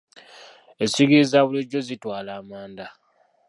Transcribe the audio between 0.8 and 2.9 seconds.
Essigiri za bulijjo zitwala amanda.